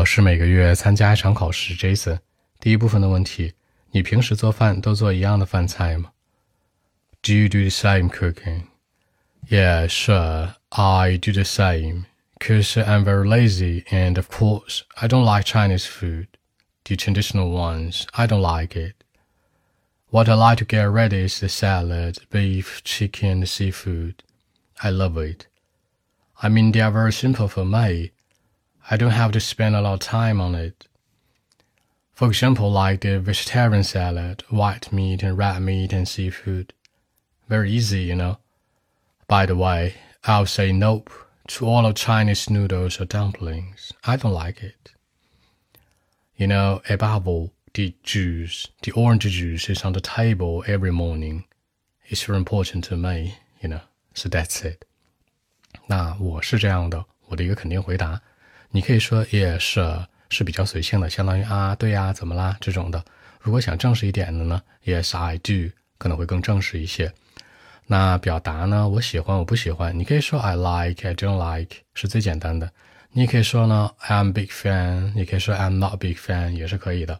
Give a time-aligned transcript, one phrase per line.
[0.00, 2.18] 我是每个月参加一场考试，Jason。
[2.60, 3.52] 第一部分的问题，
[3.90, 6.12] 你平时做饭都做一样的饭菜吗？
[7.20, 8.68] Do you do the same cooking?
[9.50, 10.54] Yeah, sure.
[10.70, 12.06] I do the same.
[12.40, 16.28] Cause I'm very lazy, and of course, I don't like Chinese food.
[16.84, 18.94] The traditional ones, I don't like it.
[20.08, 24.22] What I like to get ready is the salad, beef, chicken, seafood.
[24.82, 25.48] I love it.
[26.42, 28.12] I mean, they are very simple for me.
[28.90, 30.86] I don't have to spend a lot of time on it.
[32.14, 36.72] For example, like the vegetarian salad, white meat and red meat and seafood.
[37.48, 38.38] Very easy, you know.
[39.28, 41.10] By the way, I'll say nope
[41.48, 43.92] to all of Chinese noodles or dumplings.
[44.04, 44.92] I don't like it.
[46.36, 51.44] You know, above all, the juice, the orange juice is on the table every morning.
[52.08, 53.82] It's very important to me, you know.
[54.14, 54.84] So that's it.
[55.88, 58.22] 那我是这样的，我的一个肯定回答，
[58.71, 63.03] 你可以说 yes 是比较随性的，相当于啊，对呀，怎么啦这种的。
[63.41, 67.11] 如果想正式一点的呢，Yes I do 可能会更正式一些。
[67.87, 72.71] 那表达呢，我喜欢，我不喜欢，你可以说 I like I don't like 是最简单的。
[73.11, 77.19] 你也可以说呢，I'm big fan，你可以说 I'm not big fan 也是可以的。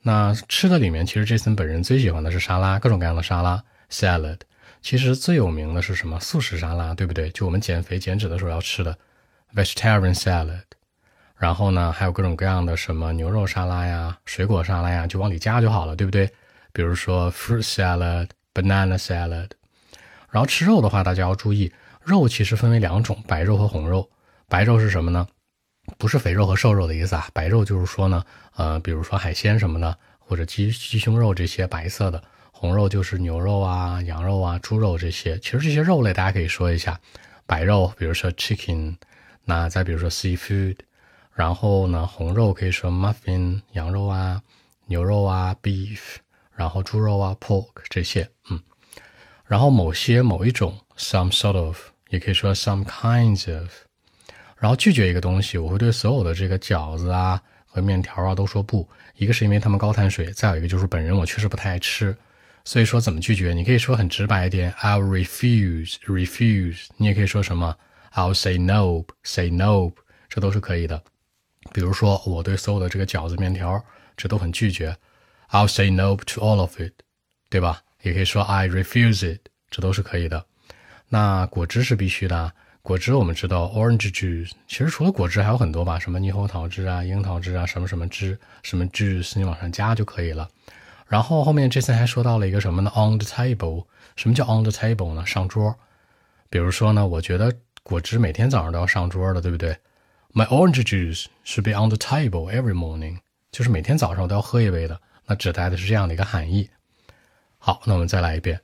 [0.00, 4.38] 那吃的里面，其实 Jason 本人最喜欢的是沙拉，各种各样的沙拉 salad。
[4.80, 6.18] 其实最有名的是什么？
[6.18, 7.30] 素食沙拉，对不对？
[7.30, 8.98] 就我们减肥减脂的时候要吃的
[9.54, 10.62] vegetarian salad。
[11.36, 16.30] 然后呢，还有各种各样的什么牛肉沙拉呀、水果沙拉呀，就往里加就好了，对不对？
[16.72, 19.50] 比如说 fruit salad、banana salad。
[20.30, 21.72] 然后吃肉的话，大家要注意，
[22.02, 24.08] 肉其实分为两种，白肉和红肉。
[24.48, 25.26] 白肉是什么呢？
[25.98, 27.28] 不是肥肉和瘦肉的意思啊。
[27.32, 32.22] 白肉就是说呢，呃，比如说海鲜什么的，或者鸡鸡胸肉这些白色的。
[32.52, 35.36] 红肉就是牛肉啊、羊肉啊、猪肉这些。
[35.40, 37.00] 其实这些肉类大家可以说一下，
[37.44, 38.94] 白肉，比如说 chicken，
[39.44, 40.76] 那再比如说 seafood。
[41.34, 44.42] 然后呢，红肉可以说 muffin 羊肉啊、
[44.84, 45.98] 牛肉啊 beef，
[46.54, 48.60] 然后猪肉啊 pork 这些，嗯，
[49.46, 51.78] 然后某些某一种 some sort of
[52.10, 53.66] 也可以说 some kinds of，
[54.58, 58.86] 然后拒绝一个东西，我会对所有的这个饺子啊和面条啊都说不，
[59.16, 62.14] 一个是因为它们高碳水，再有一个就是本人我确实不太爱吃，
[62.66, 63.54] 所以说怎么拒绝？
[63.54, 67.74] 你可以说很直白一点，I'll refuse refuse，你也可以说什么
[68.14, 69.94] I'll say nope, say nope，
[70.28, 71.02] 这都是可以的。
[71.72, 73.82] 比如说，我对所有的这个饺子、面条，
[74.16, 74.96] 这都很拒绝。
[75.50, 76.92] I'll say nope to all of it，
[77.48, 77.82] 对吧？
[78.02, 80.44] 也可以说 I refuse it，这都是可以的。
[81.08, 82.52] 那果汁是必须的。
[82.82, 90.48] 果汁我们知道，orange juice，其实除了果汁还有很多吧，什么猕猴桃汁啊、樱桃汁啊，什么什么汁，什么 juice，你往上加就可以了。
[91.06, 93.86] 然后后面这次还说到了一个什么呢？On the table，
[94.16, 95.24] 什么叫 on the table 呢？
[95.24, 95.78] 上桌。
[96.50, 99.77] 比如说呢，我觉得果汁每天早上都要上桌的，对不对？
[100.33, 103.19] My orange juice should be on the table every morning，
[103.51, 104.99] 就是每天早上我都要喝一杯的。
[105.25, 106.69] 那指代的是这样的一个含义。
[107.57, 108.61] 好，那我们再来一遍。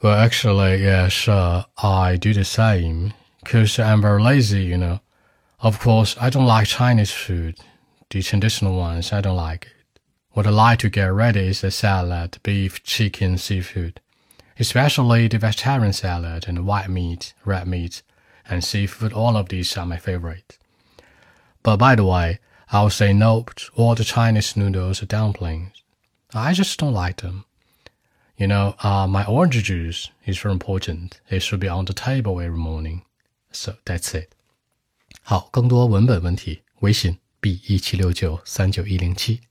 [0.00, 3.12] Well, actually, yeah, sure, I do the same.
[3.44, 5.00] Cause I'm very lazy, you know.
[5.58, 7.56] Of course, I don't like Chinese food.
[8.10, 10.00] The traditional ones, I don't like it.
[10.32, 14.00] What I like to get ready is the salad, beef, chicken, seafood.
[14.58, 18.02] Especially the vegetarian salad and white meat, red meat,
[18.48, 19.12] and seafood.
[19.12, 20.58] All of these are my favorite.
[21.62, 22.40] But by the way,
[22.70, 25.70] I'll say no to all the Chinese noodles or dumplings.
[26.34, 27.44] I just don't like them.
[28.36, 31.20] You know, uh, my orange juice is very important.
[31.28, 33.02] It should be on the table every morning.
[33.52, 34.30] So that's it.
[35.22, 39.42] 好，更多文本问题，微信 b 一七六九三九一零七。